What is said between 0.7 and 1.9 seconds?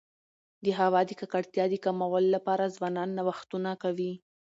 هوا د ککړتیا د